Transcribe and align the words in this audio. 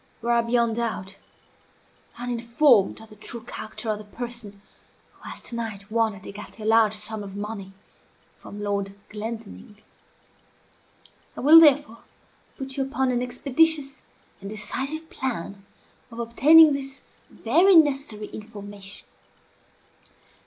You 0.23 0.29
are, 0.29 0.41
beyond 0.41 0.77
doubt, 0.77 1.17
uninformed 2.17 2.99
of 3.01 3.09
the 3.11 3.15
true 3.15 3.43
character 3.43 3.87
of 3.91 3.99
the 3.99 4.03
person 4.03 4.59
who 5.11 5.29
has 5.29 5.39
to 5.41 5.55
night 5.55 5.91
won 5.91 6.15
at 6.15 6.23
écarté 6.23 6.61
a 6.61 6.65
large 6.65 6.95
sum 6.95 7.21
of 7.21 7.35
money 7.35 7.73
from 8.39 8.63
Lord 8.63 8.95
Glendinning. 9.09 9.77
I 11.37 11.41
will 11.41 11.59
therefore 11.59 11.99
put 12.57 12.77
you 12.77 12.83
upon 12.83 13.11
an 13.11 13.21
expeditious 13.21 14.01
and 14.41 14.49
decisive 14.49 15.07
plan 15.11 15.67
of 16.09 16.17
obtaining 16.17 16.73
this 16.73 17.03
very 17.29 17.75
necessary 17.75 18.25
information. 18.29 19.07